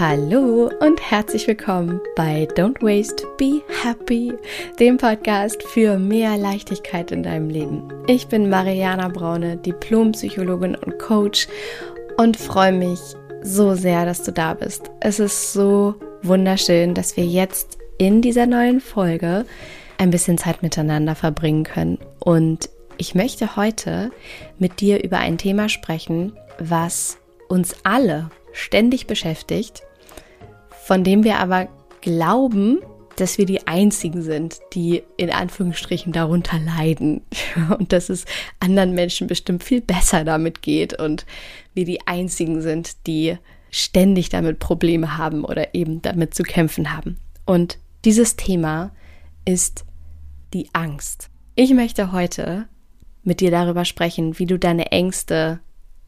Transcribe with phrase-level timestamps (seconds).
[0.00, 4.32] Hallo und herzlich willkommen bei Don't Waste, Be Happy,
[4.78, 7.92] dem Podcast für mehr Leichtigkeit in deinem Leben.
[8.06, 11.48] Ich bin Mariana Braune, Diplompsychologin und Coach
[12.16, 13.00] und freue mich
[13.42, 14.88] so sehr, dass du da bist.
[15.00, 19.46] Es ist so wunderschön, dass wir jetzt in dieser neuen Folge
[19.98, 21.98] ein bisschen Zeit miteinander verbringen können.
[22.20, 24.12] Und ich möchte heute
[24.60, 27.18] mit dir über ein Thema sprechen, was
[27.48, 29.82] uns alle ständig beschäftigt,
[30.88, 31.68] von dem wir aber
[32.00, 32.78] glauben,
[33.16, 37.20] dass wir die Einzigen sind, die in Anführungsstrichen darunter leiden
[37.78, 38.24] und dass es
[38.58, 41.26] anderen Menschen bestimmt viel besser damit geht und
[41.74, 43.36] wir die Einzigen sind, die
[43.70, 47.18] ständig damit Probleme haben oder eben damit zu kämpfen haben.
[47.44, 48.90] Und dieses Thema
[49.44, 49.84] ist
[50.54, 51.28] die Angst.
[51.54, 52.66] Ich möchte heute
[53.22, 55.60] mit dir darüber sprechen, wie du deine Ängste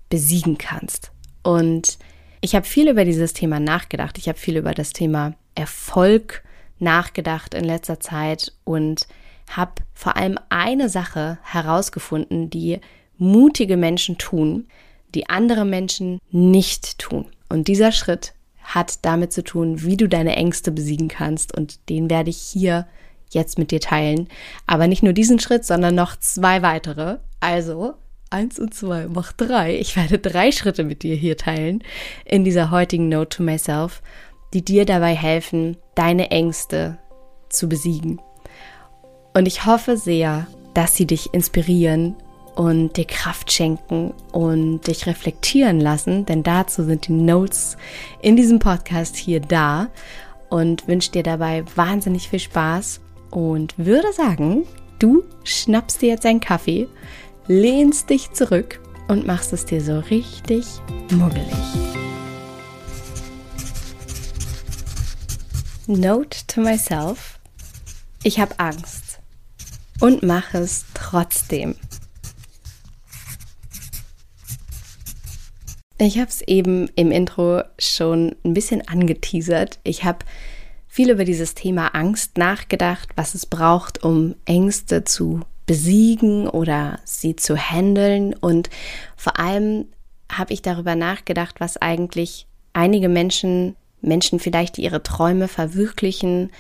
[0.08, 1.12] besiegen kannst.
[1.42, 1.98] Und
[2.40, 4.18] ich habe viel über dieses Thema nachgedacht.
[4.18, 6.42] Ich habe viel über das Thema Erfolg
[6.78, 9.06] nachgedacht in letzter Zeit und
[9.50, 12.80] habe vor allem eine Sache herausgefunden, die
[13.18, 14.68] mutige Menschen tun,
[15.14, 17.26] die andere Menschen nicht tun.
[17.48, 18.32] Und dieser Schritt
[18.62, 21.54] hat damit zu tun, wie du deine Ängste besiegen kannst.
[21.54, 22.86] Und den werde ich hier
[23.30, 24.28] jetzt mit dir teilen.
[24.66, 27.18] Aber nicht nur diesen Schritt, sondern noch zwei weitere.
[27.40, 27.94] Also
[28.30, 29.76] eins und zwei, mach drei.
[29.76, 31.82] Ich werde drei Schritte mit dir hier teilen
[32.24, 34.02] in dieser heutigen Note to Myself,
[34.54, 36.98] die dir dabei helfen, deine Ängste
[37.48, 38.20] zu besiegen.
[39.34, 42.16] Und ich hoffe sehr, dass sie dich inspirieren
[42.54, 47.76] und dir Kraft schenken und dich reflektieren lassen, denn dazu sind die Notes
[48.22, 49.88] in diesem Podcast hier da
[50.48, 54.64] und wünsche dir dabei wahnsinnig viel Spaß und würde sagen,
[54.98, 56.88] du schnappst dir jetzt einen Kaffee,
[57.46, 60.66] lehnst dich zurück und machst es dir so richtig
[61.10, 61.46] muggelig.
[65.86, 67.40] Note to myself.
[68.22, 69.18] Ich habe Angst
[70.00, 71.74] und mache es trotzdem.
[75.98, 79.80] Ich habe es eben im Intro schon ein bisschen angeteasert.
[79.82, 80.24] Ich habe
[80.88, 87.36] viel über dieses Thema Angst nachgedacht, was es braucht, um Ängste zu besiegen oder sie
[87.36, 88.34] zu handeln.
[88.34, 88.70] Und
[89.16, 89.84] vor allem
[90.28, 96.50] habe ich darüber nachgedacht, was eigentlich einige Menschen, Menschen vielleicht, die ihre Träume verwirklichen,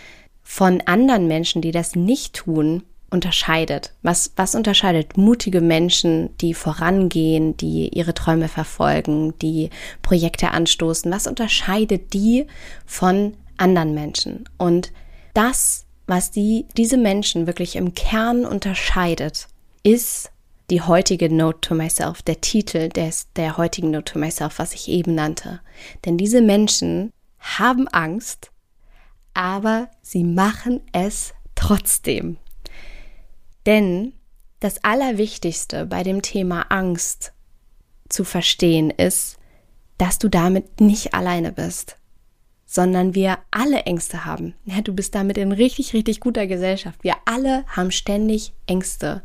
[0.44, 3.94] von anderen Menschen, die das nicht tun, unterscheidet.
[4.04, 9.70] Was, was unterscheidet mutige Menschen, die vorangehen, die ihre Träume verfolgen, die
[10.02, 11.10] Projekte anstoßen?
[11.10, 12.46] Was unterscheidet die
[12.86, 14.48] von anderen Menschen?
[14.56, 14.92] Und
[15.34, 19.46] das was die, diese Menschen wirklich im Kern unterscheidet,
[19.84, 20.30] ist
[20.68, 24.88] die heutige Note to Myself, der Titel des, der heutigen Note to Myself, was ich
[24.88, 25.60] eben nannte.
[26.04, 28.50] Denn diese Menschen haben Angst,
[29.34, 32.38] aber sie machen es trotzdem.
[33.64, 34.12] Denn
[34.58, 37.32] das Allerwichtigste bei dem Thema Angst
[38.08, 39.38] zu verstehen ist,
[39.96, 41.99] dass du damit nicht alleine bist
[42.72, 44.54] sondern wir alle Ängste haben.
[44.64, 47.02] Ja, du bist damit in richtig, richtig guter Gesellschaft.
[47.02, 49.22] Wir alle haben ständig Ängste.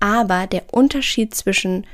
[0.00, 1.86] Aber der Unterschied zwischen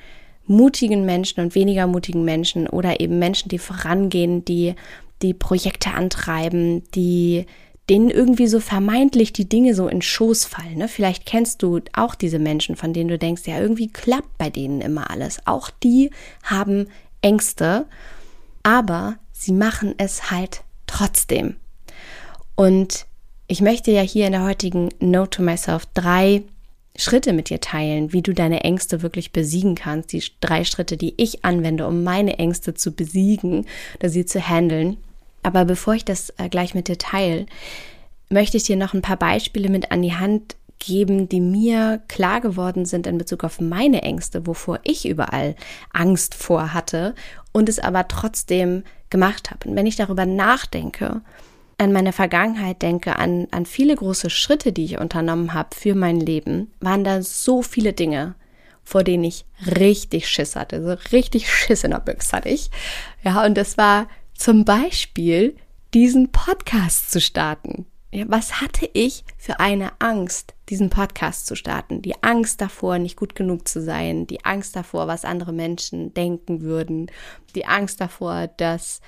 [0.46, 4.74] mutigen Menschen und weniger mutigen Menschen oder eben Menschen, die vorangehen, die
[5.20, 7.44] die Projekte antreiben, die
[7.90, 10.78] denen irgendwie so vermeintlich die Dinge so in Schoß fallen.
[10.78, 10.88] Ne?
[10.88, 14.80] Vielleicht kennst du auch diese Menschen, von denen du denkst, ja, irgendwie klappt bei denen
[14.80, 15.46] immer alles.
[15.46, 16.10] Auch die
[16.42, 16.88] haben
[17.20, 17.84] Ängste,
[18.62, 21.56] aber sie machen es halt trotzdem.
[22.54, 23.06] Und
[23.48, 26.42] ich möchte ja hier in der heutigen Note to Myself drei
[26.97, 30.12] Schritte mit dir teilen, wie du deine Ängste wirklich besiegen kannst.
[30.12, 33.66] Die drei Schritte, die ich anwende, um meine Ängste zu besiegen
[33.98, 34.97] oder sie zu handeln.
[35.42, 37.47] Aber bevor ich das äh, gleich mit dir teile,
[38.28, 42.41] möchte ich dir noch ein paar Beispiele mit an die Hand geben, die mir klar
[42.41, 45.54] geworden sind in Bezug auf meine Ängste, wovor ich überall
[45.92, 47.14] Angst vor hatte
[47.53, 49.68] und es aber trotzdem gemacht habe.
[49.68, 51.22] Und wenn ich darüber nachdenke,
[51.78, 56.20] an meine Vergangenheit denke, an, an viele große Schritte, die ich unternommen habe für mein
[56.20, 58.34] Leben, waren da so viele Dinge,
[58.82, 59.44] vor denen ich
[59.78, 60.82] richtig Schiss hatte.
[60.82, 62.70] So richtig Schiss in der Büchse hatte ich.
[63.22, 65.56] Ja, und das war zum Beispiel,
[65.94, 67.86] diesen Podcast zu starten.
[68.16, 72.01] Ja, was hatte ich für eine Angst, diesen Podcast zu starten?
[72.01, 76.63] Die Angst davor, nicht gut genug zu sein, die Angst davor, was andere Menschen denken
[76.63, 77.10] würden,
[77.54, 79.03] die Angst davor, dass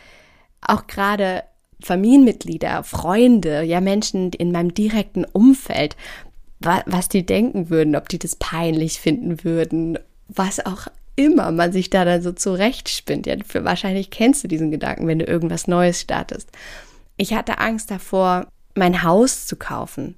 [0.60, 1.44] auch gerade
[1.80, 5.96] Familienmitglieder, Freunde, ja Menschen in meinem direkten Umfeld,
[6.60, 11.88] was die denken würden, ob die das peinlich finden würden, was auch immer man sich
[11.88, 13.26] da dann so zurechtspinnt.
[13.26, 16.50] Ja, für, wahrscheinlich kennst du diesen Gedanken, wenn du irgendwas Neues startest.
[17.16, 20.16] Ich hatte Angst davor, mein Haus zu kaufen,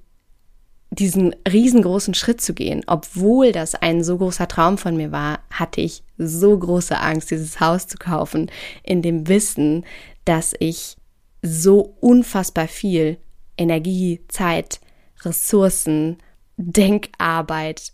[0.89, 2.83] diesen riesengroßen Schritt zu gehen.
[2.87, 7.59] Obwohl das ein so großer Traum von mir war, hatte ich so große Angst, dieses
[7.59, 8.51] Haus zu kaufen,
[8.83, 9.85] in dem Wissen,
[10.25, 10.97] dass ich
[11.41, 13.17] so unfassbar viel
[13.57, 14.79] Energie, Zeit,
[15.23, 16.17] Ressourcen,
[16.57, 17.93] Denkarbeit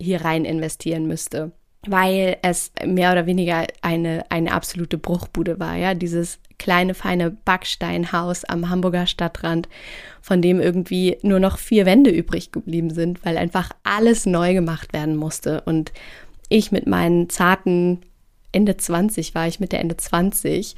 [0.00, 1.52] hier rein investieren müsste
[1.86, 8.44] weil es mehr oder weniger eine, eine absolute Bruchbude war, ja, dieses kleine, feine Backsteinhaus
[8.44, 9.68] am Hamburger Stadtrand,
[10.20, 14.92] von dem irgendwie nur noch vier Wände übrig geblieben sind, weil einfach alles neu gemacht
[14.92, 15.62] werden musste.
[15.62, 15.92] Und
[16.48, 18.02] ich mit meinen zarten
[18.52, 20.76] Ende 20 war ich mit der Ende 20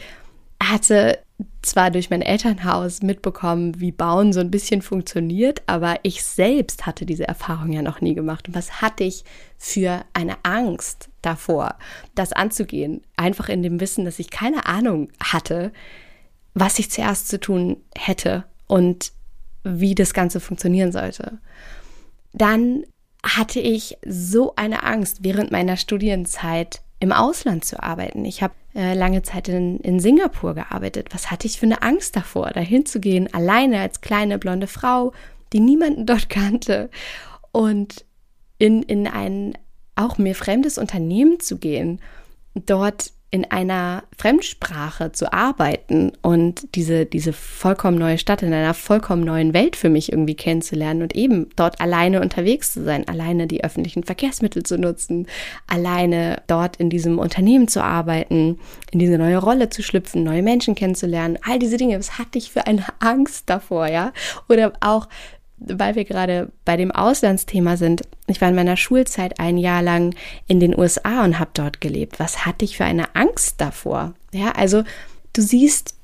[0.70, 1.19] hatte
[1.62, 7.06] zwar durch mein Elternhaus mitbekommen, wie Bauen so ein bisschen funktioniert, aber ich selbst hatte
[7.06, 8.49] diese Erfahrung ja noch nie gemacht.
[8.49, 9.25] Und was hatte ich
[9.58, 11.76] für eine Angst davor,
[12.14, 13.02] das anzugehen?
[13.16, 15.72] Einfach in dem Wissen, dass ich keine Ahnung hatte,
[16.55, 19.12] was ich zuerst zu tun hätte und
[19.64, 21.38] wie das Ganze funktionieren sollte.
[22.32, 22.84] Dann
[23.25, 28.25] hatte ich so eine Angst während meiner Studienzeit im Ausland zu arbeiten.
[28.25, 31.09] Ich habe äh, lange Zeit in, in Singapur gearbeitet.
[31.12, 35.12] Was hatte ich für eine Angst davor, dahin zu gehen, alleine als kleine blonde Frau,
[35.53, 36.91] die niemanden dort kannte
[37.53, 38.05] und
[38.59, 39.56] in, in ein
[39.97, 42.01] auch mir fremdes Unternehmen zu gehen,
[42.55, 49.25] dort in einer Fremdsprache zu arbeiten und diese, diese vollkommen neue Stadt in einer vollkommen
[49.25, 53.65] neuen Welt für mich irgendwie kennenzulernen und eben dort alleine unterwegs zu sein, alleine die
[53.65, 55.27] öffentlichen Verkehrsmittel zu nutzen,
[55.67, 58.61] alleine dort in diesem Unternehmen zu arbeiten,
[58.93, 62.53] in diese neue Rolle zu schlüpfen, neue Menschen kennenzulernen, all diese Dinge, was hatte ich
[62.53, 64.13] für eine Angst davor, ja?
[64.49, 65.09] Oder auch
[65.66, 70.14] weil wir gerade bei dem Auslandsthema sind, ich war in meiner Schulzeit ein Jahr lang
[70.46, 72.20] in den USA und habe dort gelebt.
[72.20, 74.14] Was hatte ich für eine Angst davor?
[74.32, 74.84] Ja, also
[75.32, 75.94] du siehst,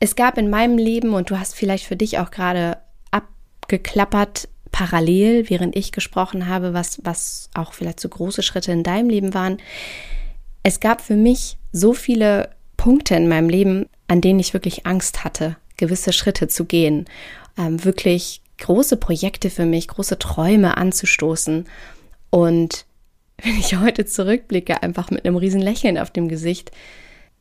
[0.00, 2.78] es gab in meinem Leben und du hast vielleicht für dich auch gerade
[3.10, 9.08] abgeklappert parallel, während ich gesprochen habe, was was auch vielleicht so große Schritte in deinem
[9.08, 9.58] Leben waren.
[10.62, 15.24] Es gab für mich so viele Punkte in meinem Leben, an denen ich wirklich Angst
[15.24, 17.06] hatte, gewisse Schritte zu gehen,
[17.58, 21.66] ähm, wirklich große Projekte für mich, große Träume anzustoßen.
[22.30, 22.86] Und
[23.42, 26.70] wenn ich heute zurückblicke, einfach mit einem riesen Lächeln auf dem Gesicht,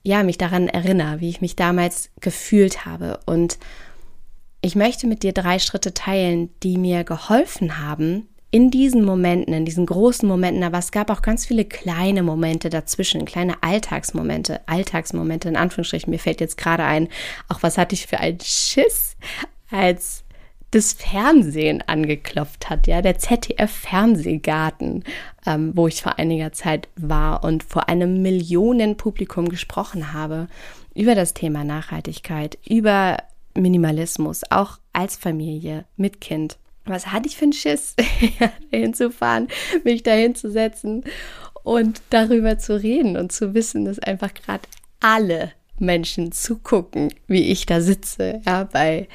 [0.03, 3.19] ja, mich daran erinnere, wie ich mich damals gefühlt habe.
[3.25, 3.57] Und
[4.61, 9.65] ich möchte mit dir drei Schritte teilen, die mir geholfen haben, in diesen Momenten, in
[9.65, 15.49] diesen großen Momenten, aber es gab auch ganz viele kleine Momente dazwischen, kleine Alltagsmomente, Alltagsmomente
[15.49, 16.09] in Anführungsstrichen.
[16.09, 17.09] Mir fällt jetzt gerade ein,
[17.49, 19.17] auch was hatte ich für einen Schiss,
[19.71, 20.23] als
[20.75, 25.05] das Fernsehen angeklopft hat, ja, der ZDF-Fernsehgarten,
[25.45, 30.47] ähm, wo ich vor einiger Zeit war und vor einem Millionenpublikum gesprochen habe
[30.93, 33.19] über das Thema Nachhaltigkeit, über
[33.53, 36.57] Minimalismus, auch als Familie mit Kind.
[36.83, 37.95] Was hatte ich für einen Schiss,
[38.69, 39.47] dahin zu fahren,
[39.85, 41.05] mich dahin zu setzen
[41.63, 44.63] und darüber zu reden und zu wissen, dass einfach gerade
[44.99, 49.07] alle Menschen zugucken, wie ich da sitze, ja, weil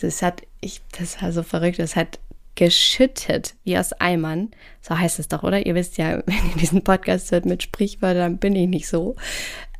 [0.00, 2.18] es hat ich, das war so verrückt, es hat
[2.54, 4.50] geschüttet wie aus Eimern.
[4.80, 5.66] So heißt es doch, oder?
[5.66, 9.16] Ihr wisst ja, wenn ihr diesen Podcast hört mit Sprichwörtern, bin ich nicht so.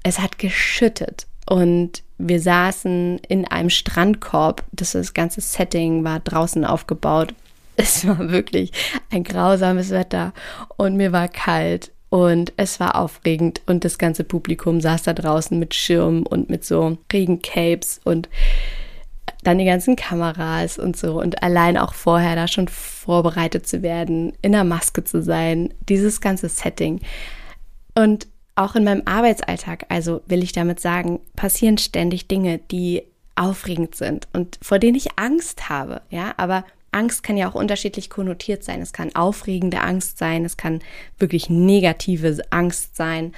[0.02, 4.64] Es hat geschüttet und wir saßen in einem Strandkorb.
[4.72, 7.34] Das, das ganze Setting war draußen aufgebaut.
[7.74, 8.70] Es war wirklich
[9.10, 10.34] ein grausames Wetter
[10.76, 15.58] und mir war kalt und es war aufregend und das ganze Publikum saß da draußen
[15.58, 18.28] mit Schirmen und mit so Regencapes und
[19.42, 24.32] dann die ganzen Kameras und so und allein auch vorher da schon vorbereitet zu werden,
[24.42, 27.00] in der Maske zu sein, dieses ganze Setting.
[27.94, 33.02] Und auch in meinem Arbeitsalltag, also will ich damit sagen, passieren ständig Dinge, die
[33.34, 38.10] aufregend sind und vor denen ich Angst habe, ja, aber Angst kann ja auch unterschiedlich
[38.10, 38.82] konnotiert sein.
[38.82, 40.80] Es kann aufregende Angst sein, es kann
[41.18, 43.32] wirklich negative Angst sein.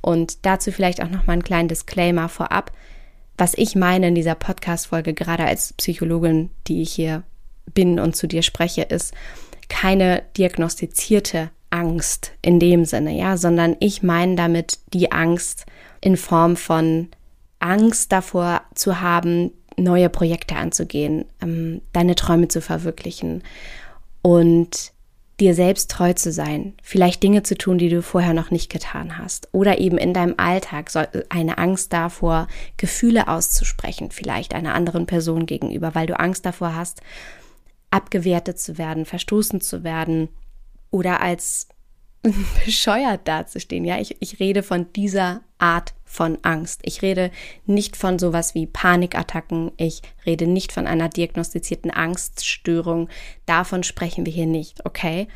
[0.00, 2.72] Und dazu vielleicht auch noch mal einen kleinen Disclaimer vorab
[3.40, 7.22] was ich meine in dieser Podcast-Folge, gerade als Psychologin, die ich hier
[7.72, 9.14] bin und zu dir spreche, ist
[9.68, 15.64] keine diagnostizierte Angst in dem Sinne, ja, sondern ich meine damit die Angst
[16.02, 17.08] in Form von
[17.60, 23.42] Angst davor zu haben, neue Projekte anzugehen, ähm, deine Träume zu verwirklichen.
[24.20, 24.92] Und
[25.40, 29.18] dir selbst treu zu sein, vielleicht Dinge zu tun, die du vorher noch nicht getan
[29.18, 30.90] hast oder eben in deinem Alltag
[31.30, 37.00] eine Angst davor, Gefühle auszusprechen, vielleicht einer anderen Person gegenüber, weil du Angst davor hast,
[37.90, 40.28] abgewertet zu werden, verstoßen zu werden
[40.90, 41.68] oder als
[42.64, 43.84] bescheuert dazustehen.
[43.84, 46.80] Ja, ich, ich rede von dieser Art von Angst.
[46.82, 47.30] Ich rede
[47.66, 49.70] nicht von sowas wie Panikattacken.
[49.76, 53.08] Ich rede nicht von einer diagnostizierten Angststörung.
[53.46, 55.28] Davon sprechen wir hier nicht, okay?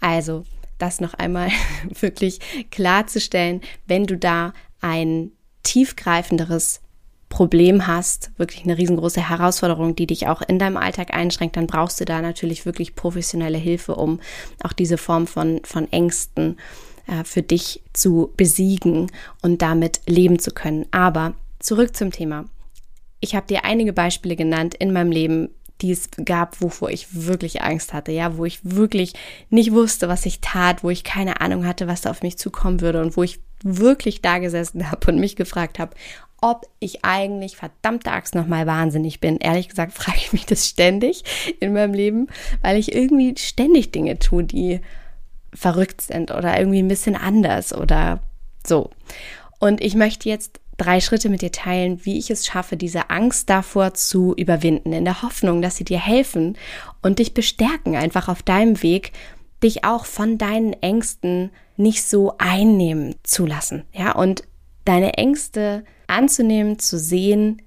[0.00, 0.44] Also,
[0.78, 1.50] das noch einmal
[2.00, 5.32] wirklich klarzustellen, wenn du da ein
[5.64, 6.80] tiefgreifenderes
[7.28, 12.00] Problem hast, wirklich eine riesengroße Herausforderung, die dich auch in deinem Alltag einschränkt, dann brauchst
[12.00, 14.20] du da natürlich wirklich professionelle Hilfe, um
[14.62, 16.56] auch diese Form von, von Ängsten
[17.06, 19.10] äh, für dich zu besiegen
[19.42, 20.86] und damit leben zu können.
[20.90, 22.44] Aber zurück zum Thema.
[23.20, 27.62] Ich habe dir einige Beispiele genannt in meinem Leben, die es gab, wovor ich wirklich
[27.62, 29.14] Angst hatte, ja, wo ich wirklich
[29.50, 32.80] nicht wusste, was ich tat, wo ich keine Ahnung hatte, was da auf mich zukommen
[32.80, 35.94] würde und wo ich wirklich da gesessen habe und mich gefragt habe,
[36.40, 39.38] ob ich eigentlich verdammte Axt nochmal wahnsinnig bin.
[39.38, 41.24] Ehrlich gesagt frage ich mich das ständig
[41.60, 42.28] in meinem Leben,
[42.62, 44.80] weil ich irgendwie ständig Dinge tue, die
[45.54, 48.20] verrückt sind oder irgendwie ein bisschen anders oder
[48.66, 48.90] so.
[49.58, 53.48] Und ich möchte jetzt drei Schritte mit dir teilen, wie ich es schaffe, diese Angst
[53.50, 56.56] davor zu überwinden, in der Hoffnung, dass sie dir helfen
[57.02, 59.12] und dich bestärken, einfach auf deinem Weg,
[59.62, 63.84] dich auch von deinen Ängsten nicht so einnehmen zu lassen.
[63.92, 64.42] Ja, und
[64.84, 67.62] deine Ängste anzunehmen, zu sehen,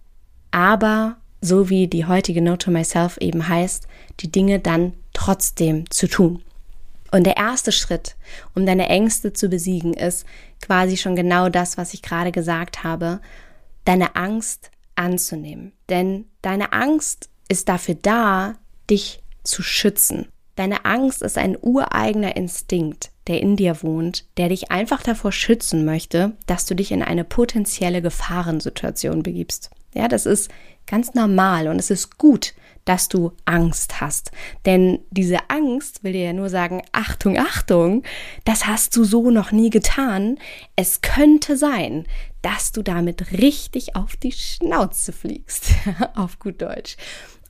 [0.52, 3.88] aber so wie die heutige Note to Myself eben heißt,
[4.20, 6.42] die Dinge dann trotzdem zu tun.
[7.12, 8.16] Und der erste Schritt,
[8.56, 10.26] um deine Ängste zu besiegen, ist
[10.62, 13.22] quasi schon genau das, was ich gerade gesagt habe,
[13.86, 15.72] deine Angst anzunehmen.
[15.90, 18.56] Denn deine Angst ist dafür da,
[18.90, 20.28] dich zu schützen.
[20.56, 25.86] Deine Angst ist ein ureigener Instinkt, der in dir wohnt, der dich einfach davor schützen
[25.86, 29.72] möchte, dass du dich in eine potenzielle Gefahrensituation begibst.
[29.94, 30.52] Ja, das ist
[30.86, 32.54] ganz normal und es ist gut,
[32.86, 34.32] dass du Angst hast.
[34.66, 38.04] Denn diese Angst will dir ja nur sagen, Achtung, Achtung,
[38.46, 40.38] das hast du so noch nie getan.
[40.76, 42.06] Es könnte sein,
[42.44, 45.72] dass du damit richtig auf die Schnauze fliegst,
[46.16, 46.96] auf gut Deutsch.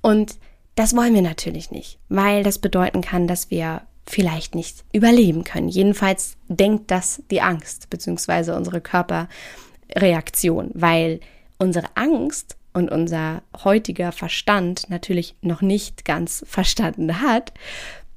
[0.02, 0.38] Und
[0.76, 5.70] das wollen wir natürlich nicht, weil das bedeuten kann, dass wir vielleicht nicht überleben können.
[5.70, 11.20] Jedenfalls denkt das die Angst beziehungsweise unsere Körperreaktion, weil
[11.58, 17.54] unsere Angst und unser heutiger Verstand natürlich noch nicht ganz verstanden hat,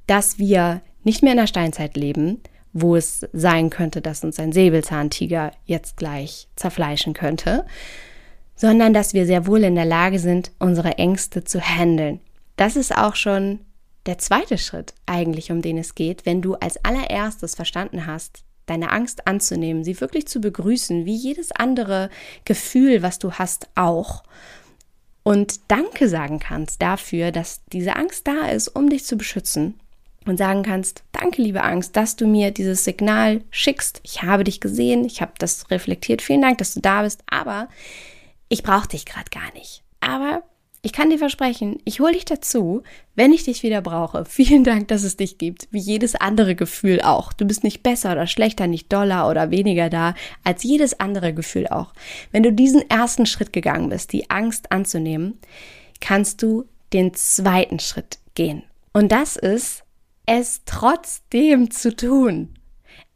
[0.05, 2.41] dass wir nicht mehr in der Steinzeit leben,
[2.73, 7.65] wo es sein könnte, dass uns ein Säbelzahntiger jetzt gleich zerfleischen könnte,
[8.55, 12.19] sondern dass wir sehr wohl in der Lage sind, unsere Ängste zu handeln.
[12.57, 13.59] Das ist auch schon
[14.05, 18.91] der zweite Schritt eigentlich, um den es geht, wenn du als allererstes verstanden hast, deine
[18.91, 22.09] Angst anzunehmen, sie wirklich zu begrüßen, wie jedes andere
[22.45, 24.23] Gefühl, was du hast, auch.
[25.23, 29.79] Und Danke sagen kannst dafür, dass diese Angst da ist, um dich zu beschützen.
[30.25, 34.01] Und sagen kannst, danke liebe Angst, dass du mir dieses Signal schickst.
[34.03, 36.21] Ich habe dich gesehen, ich habe das reflektiert.
[36.21, 37.69] Vielen Dank, dass du da bist, aber
[38.49, 39.81] ich brauche dich gerade gar nicht.
[40.01, 40.43] Aber
[40.81, 42.83] ich kann dir versprechen, ich hole dich dazu,
[43.15, 44.25] wenn ich dich wieder brauche.
[44.29, 47.33] Vielen Dank, dass es dich gibt, wie jedes andere Gefühl auch.
[47.33, 51.67] Du bist nicht besser oder schlechter, nicht doller oder weniger da als jedes andere Gefühl
[51.67, 51.93] auch.
[52.31, 55.39] Wenn du diesen ersten Schritt gegangen bist, die Angst anzunehmen,
[55.99, 58.63] kannst du den zweiten Schritt gehen.
[58.93, 59.83] Und das ist,
[60.25, 62.53] es trotzdem zu tun.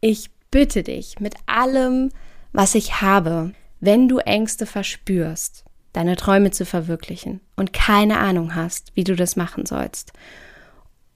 [0.00, 2.10] Ich bitte dich mit allem,
[2.52, 5.63] was ich habe, wenn du Ängste verspürst,
[5.94, 10.12] deine Träume zu verwirklichen und keine Ahnung hast, wie du das machen sollst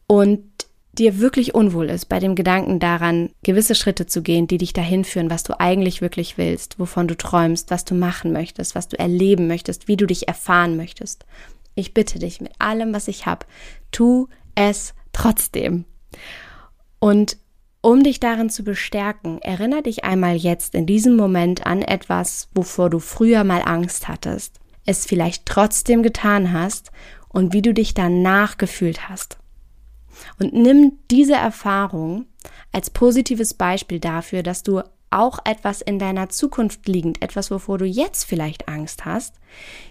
[0.07, 0.43] und
[0.95, 5.05] dir wirklich unwohl ist bei dem Gedanken daran, gewisse Schritte zu gehen, die dich dahin
[5.05, 8.99] führen, was du eigentlich wirklich willst, wovon du träumst, was du machen möchtest, was du
[8.99, 11.25] erleben möchtest, wie du dich erfahren möchtest.
[11.75, 13.47] Ich bitte dich mit allem, was ich habe,
[13.93, 15.85] tu es trotzdem.
[16.99, 17.37] Und
[17.81, 22.91] um dich darin zu bestärken, erinnere dich einmal jetzt in diesem Moment an etwas, wovor
[22.91, 26.91] du früher mal Angst hattest es vielleicht trotzdem getan hast
[27.29, 29.37] und wie du dich danach gefühlt hast.
[30.41, 32.25] Und nimm diese Erfahrung
[32.73, 37.85] als positives Beispiel dafür, dass du auch etwas in deiner Zukunft liegend, etwas, wovor du
[37.85, 39.35] jetzt vielleicht Angst hast,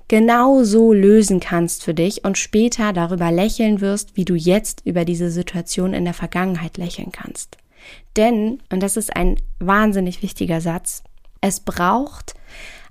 [0.08, 5.06] genau so lösen kannst für dich und später darüber lächeln wirst, wie du jetzt über
[5.06, 7.58] diese Situation in der Vergangenheit lächeln kannst.
[8.16, 11.04] Denn, und das ist ein wahnsinnig wichtiger Satz,
[11.42, 12.34] es braucht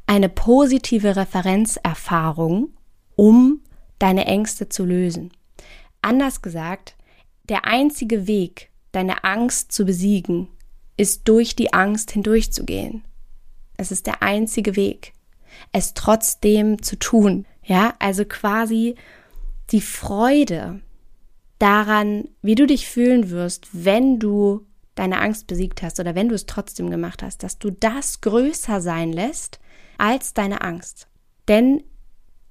[0.07, 2.71] eine positive Referenzerfahrung,
[3.17, 3.61] um
[3.99, 5.33] deine Ängste zu lösen.
[6.01, 6.97] Anders gesagt,
[7.49, 10.49] der einzige Weg, deine Angst zu besiegen,
[10.97, 13.05] ist durch die Angst hindurchzugehen.
[13.77, 15.13] Es ist der einzige Weg,
[15.73, 17.47] es trotzdem zu tun.
[17.63, 18.95] Ja, also quasi
[19.71, 20.81] die Freude
[21.59, 26.35] daran, wie du dich fühlen wirst, wenn du deine Angst besiegt hast oder wenn du
[26.35, 29.59] es trotzdem gemacht hast, dass du das größer sein lässt
[29.99, 31.09] als deine Angst.
[31.49, 31.83] Denn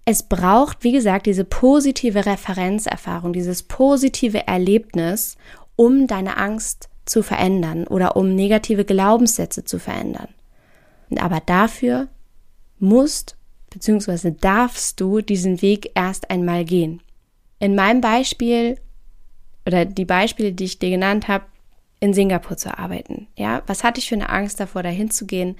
[0.05, 5.35] es braucht, wie gesagt, diese positive Referenzerfahrung, dieses positive Erlebnis,
[5.75, 10.29] um deine Angst zu verändern oder um negative Glaubenssätze zu verändern.
[11.17, 12.07] Aber dafür
[12.79, 13.37] musst
[13.71, 14.31] bzw.
[14.39, 17.01] darfst du diesen Weg erst einmal gehen.
[17.59, 18.79] In meinem Beispiel
[19.65, 21.45] oder die Beispiele, die ich dir genannt habe,
[21.99, 23.27] in Singapur zu arbeiten.
[23.35, 25.55] Ja, was hatte ich für eine Angst davor, dahin zu gehen?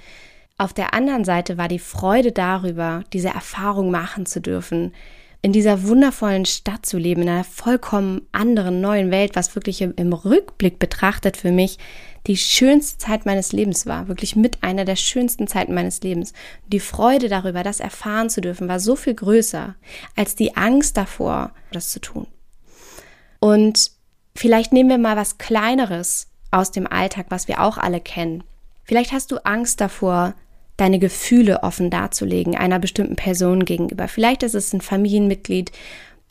[0.57, 4.93] Auf der anderen Seite war die Freude darüber, diese Erfahrung machen zu dürfen,
[5.41, 10.13] in dieser wundervollen Stadt zu leben, in einer vollkommen anderen neuen Welt, was wirklich im,
[10.13, 11.77] Rückblick betrachtet für mich
[12.25, 16.31] die schönste Zeit meines Lebens war, wirklich mit einer der schönsten Zeiten meines Lebens.
[16.67, 19.75] Die Freude darüber, das erfahren zu dürfen, war so viel größer
[20.15, 22.27] als die Angst davor, das zu tun.
[23.39, 23.91] Und
[24.35, 28.43] vielleicht nehmen wir mal was Kleineres aus dem Alltag, was wir auch alle kennen.
[28.85, 30.33] Vielleicht hast du Angst davor,
[30.77, 34.07] deine Gefühle offen darzulegen einer bestimmten Person gegenüber.
[34.07, 35.71] Vielleicht ist es ein Familienmitglied,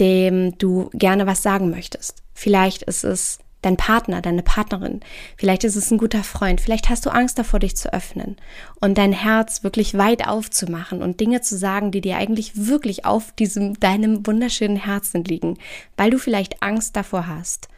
[0.00, 2.22] dem du gerne was sagen möchtest.
[2.34, 5.00] Vielleicht ist es dein Partner, deine Partnerin.
[5.36, 6.60] Vielleicht ist es ein guter Freund.
[6.60, 8.36] Vielleicht hast du Angst davor, dich zu öffnen
[8.80, 13.32] und dein Herz wirklich weit aufzumachen und Dinge zu sagen, die dir eigentlich wirklich auf
[13.32, 15.56] diesem, deinem wunderschönen Herzen liegen,
[15.96, 17.68] weil du vielleicht Angst davor hast,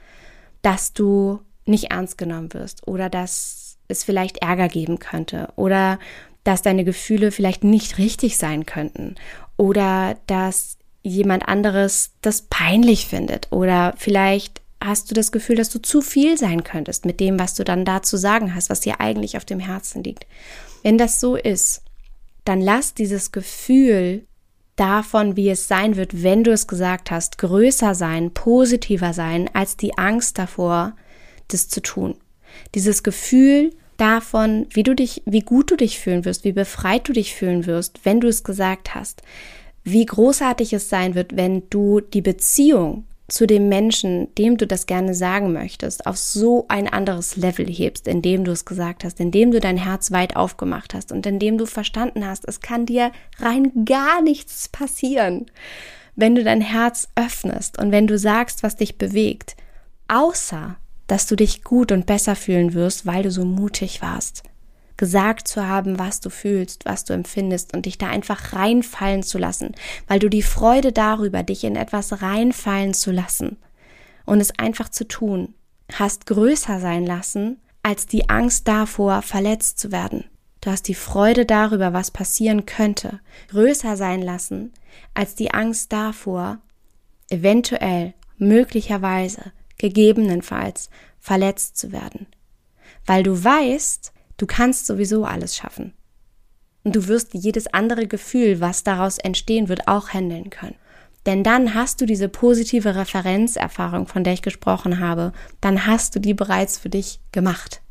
[0.63, 5.99] dass du nicht ernst genommen wirst oder dass es vielleicht Ärger geben könnte oder
[6.47, 9.17] dass deine Gefühle vielleicht nicht richtig sein könnten
[9.57, 15.81] oder dass jemand anderes das peinlich findet oder vielleicht hast du das Gefühl, dass du
[15.81, 19.01] zu viel sein könntest mit dem, was du dann da zu sagen hast, was dir
[19.01, 20.27] eigentlich auf dem Herzen liegt.
[20.83, 21.83] Wenn das so ist,
[22.45, 24.27] dann lass dieses Gefühl
[24.77, 29.77] davon, wie es sein wird, wenn du es gesagt hast, größer sein, positiver sein als
[29.77, 30.95] die Angst davor,
[31.49, 32.17] das zu tun.
[32.75, 37.13] Dieses Gefühl davon, wie du dich, wie gut du dich fühlen wirst, wie befreit du
[37.13, 39.23] dich fühlen wirst, wenn du es gesagt hast,
[39.85, 44.87] wie großartig es sein wird, wenn du die Beziehung zu dem Menschen, dem du das
[44.87, 49.51] gerne sagen möchtest, auf so ein anderes Level hebst, indem du es gesagt hast, indem
[49.51, 53.85] du dein Herz weit aufgemacht hast und indem du verstanden hast, es kann dir rein
[53.85, 55.47] gar nichts passieren,
[56.15, 59.57] wenn du dein Herz öffnest und wenn du sagst, was dich bewegt,
[60.09, 64.43] außer dass du dich gut und besser fühlen wirst, weil du so mutig warst.
[64.97, 69.39] Gesagt zu haben, was du fühlst, was du empfindest und dich da einfach reinfallen zu
[69.39, 69.75] lassen,
[70.07, 73.59] weil du die Freude darüber, dich in etwas reinfallen zu lassen
[74.25, 75.55] und es einfach zu tun,
[75.93, 80.25] hast größer sein lassen als die Angst davor, verletzt zu werden.
[80.61, 84.73] Du hast die Freude darüber, was passieren könnte, größer sein lassen
[85.15, 86.59] als die Angst davor,
[87.31, 92.27] eventuell, möglicherweise gegebenenfalls verletzt zu werden.
[93.05, 95.93] Weil du weißt, du kannst sowieso alles schaffen.
[96.85, 100.77] Und du wirst jedes andere Gefühl, was daraus entstehen wird, auch handeln können.
[101.27, 106.21] Denn dann hast du diese positive Referenzerfahrung, von der ich gesprochen habe, dann hast du
[106.21, 107.83] die bereits für dich gemacht.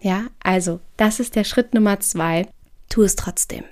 [0.00, 2.48] Ja, also, das ist der Schritt Nummer zwei.
[2.88, 3.64] Tu es trotzdem.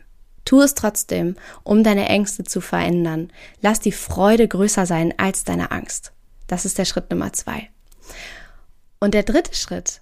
[0.44, 3.30] Tu es trotzdem, um deine Ängste zu verändern.
[3.62, 6.12] Lass die Freude größer sein als deine Angst.
[6.48, 7.70] Das ist der Schritt Nummer zwei.
[8.98, 10.00] Und der dritte Schritt,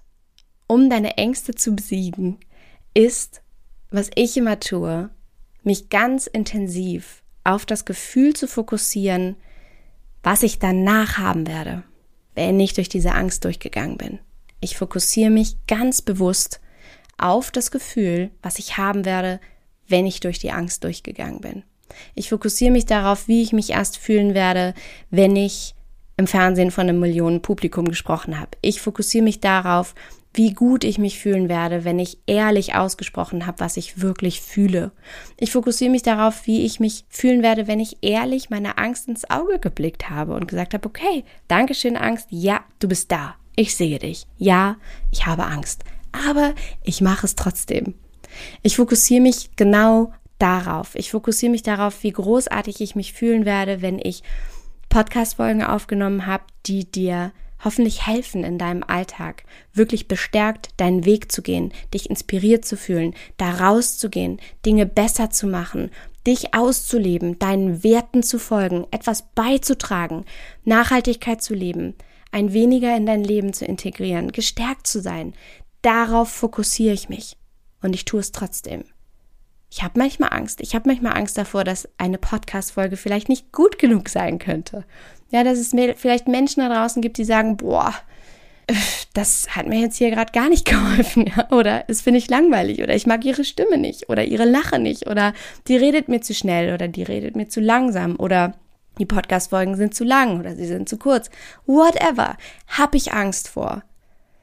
[0.66, 2.38] um deine Ängste zu besiegen,
[2.94, 3.42] ist,
[3.90, 5.10] was ich immer tue,
[5.62, 9.36] mich ganz intensiv auf das Gefühl zu fokussieren,
[10.22, 11.84] was ich danach haben werde,
[12.34, 14.18] wenn ich durch diese Angst durchgegangen bin.
[14.60, 16.60] Ich fokussiere mich ganz bewusst
[17.18, 19.40] auf das Gefühl, was ich haben werde,
[19.86, 21.62] wenn ich durch die Angst durchgegangen bin.
[22.14, 24.74] Ich fokussiere mich darauf, wie ich mich erst fühlen werde,
[25.10, 25.75] wenn ich
[26.16, 28.50] im Fernsehen von einem Millionen Publikum gesprochen habe.
[28.62, 29.94] Ich fokussiere mich darauf,
[30.36, 34.92] wie gut ich mich fühlen werde, wenn ich ehrlich ausgesprochen habe, was ich wirklich fühle.
[35.38, 39.28] Ich fokussiere mich darauf, wie ich mich fühlen werde, wenn ich ehrlich meiner Angst ins
[39.30, 43.98] Auge geblickt habe und gesagt habe, okay, Dankeschön Angst, ja, du bist da, ich sehe
[43.98, 44.76] dich, ja,
[45.10, 47.94] ich habe Angst, aber ich mache es trotzdem.
[48.62, 50.94] Ich fokussiere mich genau darauf.
[50.94, 54.22] Ich fokussiere mich darauf, wie großartig ich mich fühlen werde, wenn ich
[54.88, 61.42] Podcast-Folgen aufgenommen habe, die dir hoffentlich helfen in deinem Alltag, wirklich bestärkt deinen Weg zu
[61.42, 65.90] gehen, dich inspiriert zu fühlen, da rauszugehen, Dinge besser zu machen,
[66.26, 70.24] dich auszuleben, deinen Werten zu folgen, etwas beizutragen,
[70.64, 71.94] Nachhaltigkeit zu leben,
[72.32, 75.34] ein weniger in dein Leben zu integrieren, gestärkt zu sein.
[75.82, 77.36] Darauf fokussiere ich mich
[77.80, 78.84] und ich tue es trotzdem.
[79.70, 80.60] Ich habe manchmal Angst.
[80.60, 84.84] Ich habe manchmal Angst davor, dass eine Podcast-Folge vielleicht nicht gut genug sein könnte.
[85.30, 87.92] Ja, dass es mir vielleicht Menschen da draußen gibt, die sagen, boah,
[89.14, 91.50] das hat mir jetzt hier gerade gar nicht geholfen, ja?
[91.50, 95.08] oder es finde ich langweilig, oder ich mag ihre Stimme nicht, oder ihre Lache nicht,
[95.08, 95.34] oder
[95.68, 98.54] die redet mir zu schnell, oder die redet mir zu langsam, oder
[98.98, 101.30] die Podcast-Folgen sind zu lang, oder sie sind zu kurz.
[101.66, 102.36] Whatever.
[102.66, 103.82] Hab ich Angst vor.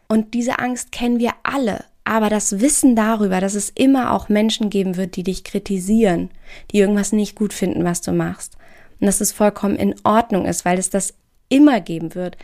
[0.08, 1.86] Und diese Angst kennen wir alle.
[2.06, 6.30] Aber das Wissen darüber, dass es immer auch Menschen geben wird, die dich kritisieren,
[6.72, 8.58] die irgendwas nicht gut finden, was du machst.
[9.00, 11.14] Und dass es vollkommen in Ordnung ist, weil es das
[11.50, 12.38] immer geben wird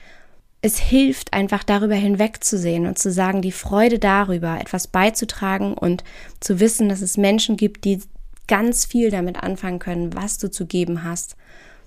[0.62, 6.04] es hilft einfach darüber hinwegzusehen und zu sagen, die Freude darüber, etwas beizutragen und
[6.40, 8.02] zu wissen, dass es Menschen gibt, die
[8.48, 11.38] ganz viel damit anfangen können, was du zu geben hast,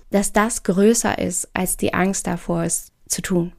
[0.09, 3.53] dass das größer ist als die Angst davor, es zu tun.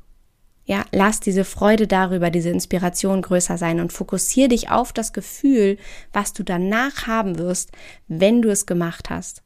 [0.67, 5.77] Ja, lass diese Freude darüber, diese Inspiration größer sein und fokussier dich auf das Gefühl,
[6.13, 7.73] was du danach haben wirst,
[8.09, 9.43] wenn du es gemacht hast.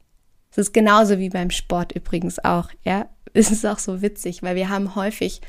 [0.51, 4.55] Es ist genauso wie beim Sport übrigens auch, ja ist es auch so witzig, weil
[4.55, 5.41] wir haben häufig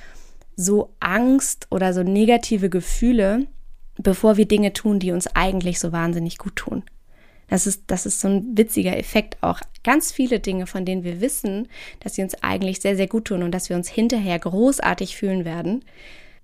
[0.56, 3.46] so Angst oder so negative Gefühle,
[3.96, 6.82] bevor wir Dinge tun, die uns eigentlich so wahnsinnig gut tun.
[7.50, 9.60] Das ist, das ist so ein witziger Effekt auch.
[9.82, 13.42] Ganz viele Dinge, von denen wir wissen, dass sie uns eigentlich sehr, sehr gut tun
[13.42, 15.84] und dass wir uns hinterher großartig fühlen werden,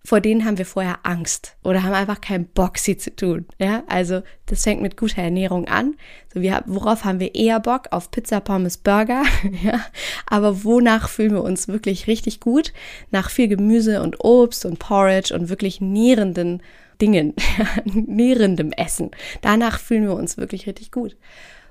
[0.04, 3.44] vor denen haben wir vorher Angst oder haben einfach keinen Bock, sie zu tun.
[3.58, 5.96] Ja, also das fängt mit guter Ernährung an.
[6.32, 7.88] So, wir, worauf haben wir eher Bock?
[7.90, 9.24] Auf Pizza, Pommes, Burger.
[9.64, 9.80] ja,
[10.26, 12.72] aber wonach fühlen wir uns wirklich richtig gut?
[13.10, 16.62] Nach viel Gemüse und Obst und Porridge und wirklich nährenden
[17.00, 17.34] Dingen,
[17.84, 19.10] nährendem Essen.
[19.42, 21.16] Danach fühlen wir uns wirklich richtig gut.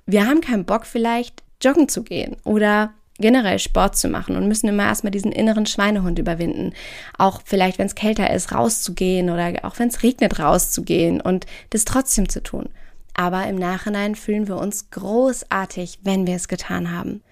[0.05, 4.67] Wir haben keinen Bock vielleicht joggen zu gehen oder generell Sport zu machen und müssen
[4.67, 6.73] immer erstmal diesen inneren Schweinehund überwinden.
[7.17, 11.85] Auch vielleicht, wenn es kälter ist, rauszugehen oder auch wenn es regnet, rauszugehen und das
[11.85, 12.69] trotzdem zu tun.
[13.13, 17.23] Aber im Nachhinein fühlen wir uns großartig, wenn wir es getan haben.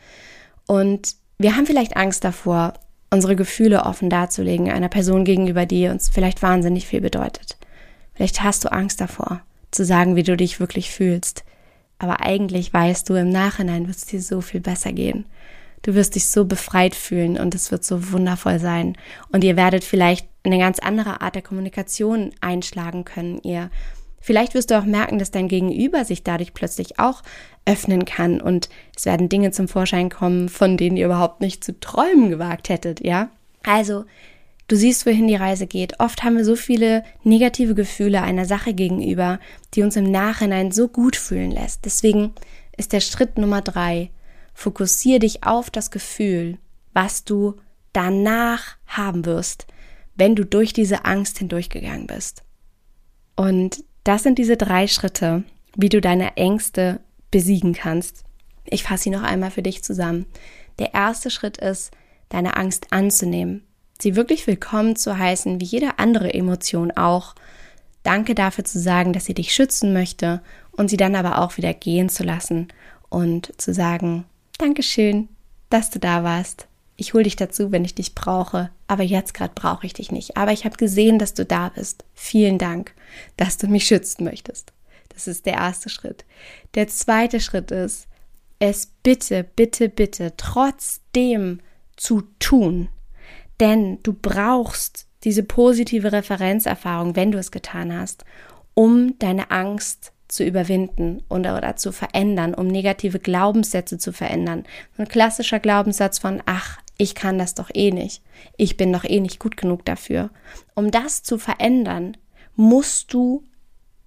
[0.66, 2.74] Und wir haben vielleicht Angst davor,
[3.12, 7.58] unsere Gefühle offen darzulegen, einer Person gegenüber, die uns vielleicht wahnsinnig viel bedeutet.
[8.14, 11.44] Vielleicht hast du Angst davor, zu sagen, wie du dich wirklich fühlst.
[12.00, 15.26] Aber eigentlich weißt du, im Nachhinein wird es dir so viel besser gehen.
[15.84, 18.98] Du wirst dich so befreit fühlen und es wird so wundervoll sein.
[19.32, 23.40] Und ihr werdet vielleicht eine ganz andere Art der Kommunikation einschlagen können.
[23.44, 23.70] Ihr
[24.24, 27.24] Vielleicht wirst du auch merken, dass dein Gegenüber sich dadurch plötzlich auch
[27.66, 31.78] öffnen kann und es werden Dinge zum Vorschein kommen, von denen ihr überhaupt nicht zu
[31.78, 33.30] träumen gewagt hättet, ja?
[33.64, 34.06] Also,
[34.68, 36.00] du siehst, wohin die Reise geht.
[36.00, 39.40] Oft haben wir so viele negative Gefühle einer Sache gegenüber,
[39.74, 41.86] die uns im Nachhinein so gut fühlen lässt.
[41.86, 42.34] Deswegen
[42.78, 44.12] ist der Schritt Nummer drei,
[44.54, 46.58] Fokussiere dich auf das Gefühl,
[46.94, 47.56] was du
[47.92, 49.68] danach haben wirst,
[50.16, 52.44] wenn du durch diese Angst hindurchgegangen bist.
[53.36, 55.44] Und das sind diese drei Schritte,
[55.76, 57.00] wie du deine Ängste
[57.32, 58.24] besiegen kannst.
[58.66, 60.28] Ich fasse sie noch einmal für dich zusammen.
[60.78, 61.92] Der erste Schritt ist,
[62.30, 63.64] deine Angst anzunehmen,
[64.04, 67.34] sie wirklich willkommen zu heißen, wie jede andere Emotion auch.
[68.04, 71.74] Danke dafür zu sagen, dass sie dich schützen möchte und sie dann aber auch wieder
[71.74, 72.68] gehen zu lassen
[73.10, 74.26] und zu sagen,
[74.58, 75.30] Dankeschön,
[75.70, 76.68] dass du da warst.
[76.98, 80.38] Ich hole dich dazu, wenn ich dich brauche, aber jetzt gerade brauche ich dich nicht.
[80.38, 82.04] Aber ich habe gesehen, dass du da bist.
[82.14, 82.94] Vielen Dank,
[83.38, 84.74] dass du mich schützen möchtest.
[85.10, 86.26] Das ist der erste Schritt.
[86.76, 88.08] Der zweite Schritt ist,
[88.60, 91.62] es bitte, bitte, bitte trotzdem
[91.96, 92.90] zu tun.
[93.64, 98.26] Denn du brauchst diese positive Referenzerfahrung, wenn du es getan hast,
[98.74, 104.66] um deine Angst zu überwinden oder, oder zu verändern, um negative Glaubenssätze zu verändern.
[104.98, 108.22] Ein klassischer Glaubenssatz von, ach, ich kann das doch eh nicht.
[108.58, 110.30] Ich bin doch eh nicht gut genug dafür.
[110.76, 112.18] Um das zu verändern,
[112.58, 113.46] musst du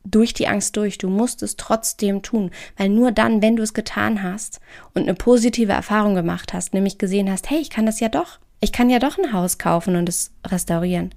[0.05, 0.99] durch die Angst durch.
[0.99, 4.61] Du musst es trotzdem tun, weil nur dann, wenn du es getan hast
[4.93, 8.39] und eine positive Erfahrung gemacht hast, nämlich gesehen hast, hey, ich kann das ja doch.
[8.61, 11.15] Ich kann ja doch ein Haus kaufen und es restaurieren.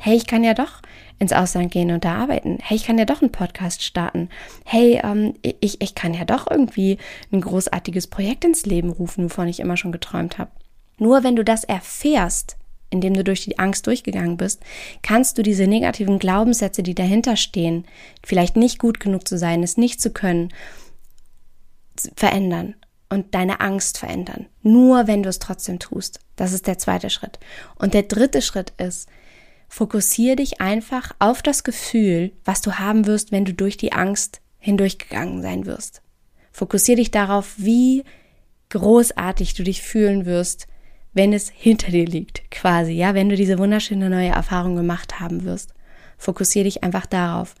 [0.00, 0.80] Hey, ich kann ja doch
[1.18, 2.58] ins Ausland gehen und da arbeiten.
[2.62, 4.30] Hey, ich kann ja doch einen Podcast starten.
[4.64, 6.96] Hey, ähm, ich, ich kann ja doch irgendwie
[7.30, 10.50] ein großartiges Projekt ins Leben rufen, wovon ich immer schon geträumt habe.
[10.96, 12.56] Nur wenn du das erfährst,
[12.88, 14.62] indem du durch die Angst durchgegangen bist,
[15.02, 17.84] kannst du diese negativen Glaubenssätze, die dahinter stehen,
[18.24, 20.48] vielleicht nicht gut genug zu sein, es nicht zu können,
[22.16, 22.74] verändern
[23.10, 24.46] und deine Angst verändern.
[24.62, 26.20] Nur wenn du es trotzdem tust.
[26.36, 27.38] Das ist der zweite Schritt.
[27.76, 29.08] Und der dritte Schritt ist,
[29.72, 34.40] Fokussiere dich einfach auf das Gefühl, was du haben wirst, wenn du durch die Angst
[34.58, 36.02] hindurchgegangen sein wirst.
[36.50, 38.02] Fokussiere dich darauf, wie
[38.70, 40.66] großartig du dich fühlen wirst,
[41.12, 45.44] wenn es hinter dir liegt, quasi, ja, wenn du diese wunderschöne neue Erfahrung gemacht haben
[45.44, 45.72] wirst.
[46.18, 47.54] Fokussiere dich einfach darauf.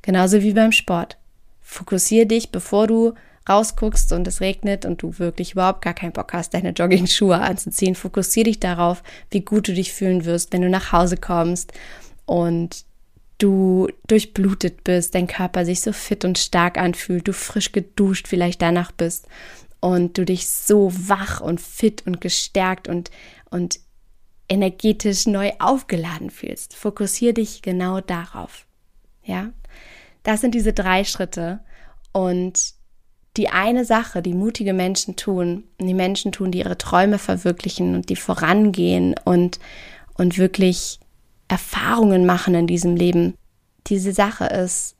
[0.00, 1.18] Genauso wie beim Sport.
[1.60, 3.12] Fokussiere dich, bevor du
[3.50, 7.94] rausguckst und es regnet und du wirklich überhaupt gar keinen Bock hast, deine Jogging-Schuhe anzuziehen,
[7.94, 11.72] fokussiere dich darauf, wie gut du dich fühlen wirst, wenn du nach Hause kommst
[12.26, 12.84] und
[13.38, 18.62] du durchblutet bist, dein Körper sich so fit und stark anfühlt, du frisch geduscht vielleicht
[18.62, 19.26] danach bist
[19.80, 23.10] und du dich so wach und fit und gestärkt und,
[23.50, 23.80] und
[24.48, 26.74] energetisch neu aufgeladen fühlst.
[26.74, 28.66] Fokussiere dich genau darauf.
[29.24, 29.50] Ja,
[30.22, 31.60] das sind diese drei Schritte
[32.12, 32.74] und
[33.36, 38.08] die eine Sache, die mutige Menschen tun, die Menschen tun, die ihre Träume verwirklichen und
[38.08, 39.60] die vorangehen und,
[40.14, 40.98] und wirklich
[41.48, 43.34] Erfahrungen machen in diesem Leben.
[43.86, 44.96] Diese Sache ist,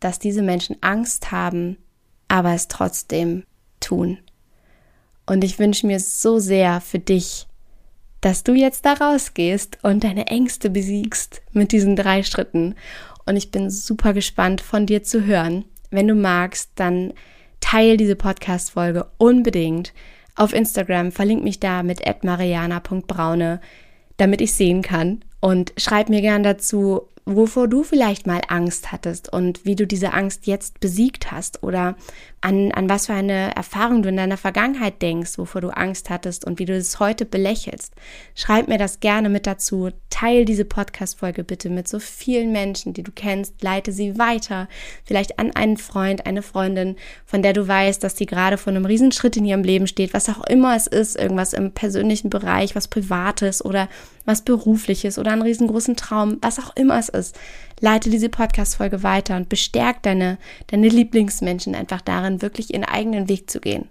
[0.00, 1.76] dass diese Menschen Angst haben,
[2.28, 3.44] aber es trotzdem
[3.80, 4.18] tun.
[5.26, 7.46] Und ich wünsche mir so sehr für dich,
[8.20, 12.74] dass du jetzt da rausgehst und deine Ängste besiegst mit diesen drei Schritten.
[13.26, 15.64] Und ich bin super gespannt von dir zu hören.
[15.90, 17.12] Wenn du magst, dann
[17.60, 19.92] teil diese Podcast-Folge unbedingt
[20.36, 21.12] auf Instagram.
[21.12, 23.60] Verlink mich da mit mariana.braune,
[24.16, 25.20] damit ich sehen kann.
[25.40, 30.14] Und schreib mir gern dazu, wovor du vielleicht mal Angst hattest und wie du diese
[30.14, 31.94] Angst jetzt besiegt hast oder
[32.40, 36.44] an, an was für eine Erfahrung du in deiner Vergangenheit denkst, wovor du Angst hattest
[36.44, 37.94] und wie du es heute belächelst.
[38.34, 39.90] Schreib mir das gerne mit dazu.
[40.08, 43.62] Teil diese Podcast-Folge bitte mit so vielen Menschen, die du kennst.
[43.62, 44.68] Leite sie weiter.
[45.04, 48.86] Vielleicht an einen Freund, eine Freundin, von der du weißt, dass sie gerade vor einem
[48.86, 52.88] Riesenschritt in ihrem Leben steht, was auch immer es ist, irgendwas im persönlichen Bereich, was
[52.88, 53.88] Privates oder
[54.24, 57.17] was Berufliches oder einen riesengroßen Traum, was auch immer es ist
[57.80, 63.50] leite diese Podcast-Folge weiter und bestärk deine, deine Lieblingsmenschen einfach darin, wirklich ihren eigenen Weg
[63.50, 63.88] zu gehen.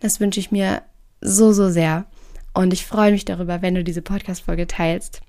[0.00, 0.82] Das wünsche ich mir
[1.20, 2.06] so, so sehr.
[2.54, 5.20] Und ich freue mich darüber, wenn du diese Podcast-Folge teilst.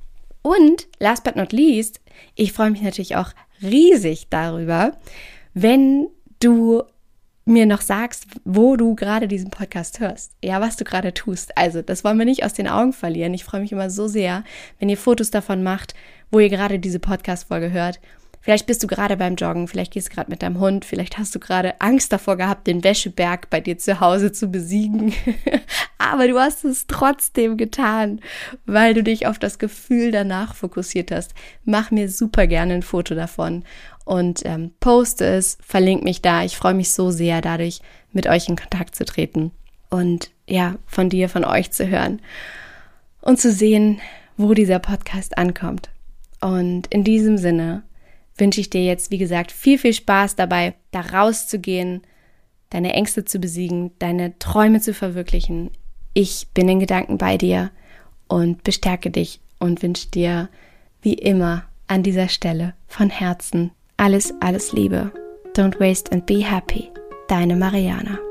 [0.41, 2.01] Und last but not least,
[2.35, 4.97] ich freue mich natürlich auch riesig darüber,
[5.53, 6.07] wenn
[6.39, 6.83] du
[7.45, 10.33] mir noch sagst, wo du gerade diesen Podcast hörst.
[10.43, 11.57] Ja, was du gerade tust.
[11.57, 13.33] Also, das wollen wir nicht aus den Augen verlieren.
[13.33, 14.43] Ich freue mich immer so sehr,
[14.79, 15.93] wenn ihr Fotos davon macht,
[16.31, 17.99] wo ihr gerade diese Podcast-Folge hört.
[18.43, 21.35] Vielleicht bist du gerade beim Joggen, vielleicht gehst du gerade mit deinem Hund, vielleicht hast
[21.35, 25.13] du gerade Angst davor gehabt, den Wäscheberg bei dir zu Hause zu besiegen.
[25.99, 28.19] Aber du hast es trotzdem getan,
[28.65, 31.35] weil du dich auf das Gefühl danach fokussiert hast.
[31.65, 33.63] Mach mir super gerne ein Foto davon
[34.05, 36.43] und ähm, poste es, verlink mich da.
[36.43, 37.79] Ich freue mich so sehr, dadurch
[38.11, 39.51] mit euch in Kontakt zu treten
[39.91, 42.21] und ja, von dir, von euch zu hören
[43.21, 44.01] und zu sehen,
[44.35, 45.90] wo dieser Podcast ankommt.
[46.41, 47.83] Und in diesem Sinne
[48.37, 52.01] wünsche ich dir jetzt, wie gesagt, viel, viel Spaß dabei, da rauszugehen,
[52.69, 55.71] deine Ängste zu besiegen, deine Träume zu verwirklichen.
[56.13, 57.71] Ich bin in Gedanken bei dir
[58.27, 60.49] und bestärke dich und wünsche dir
[61.01, 65.11] wie immer an dieser Stelle von Herzen alles, alles Liebe.
[65.53, 66.89] Don't waste and be happy.
[67.27, 68.30] Deine Mariana.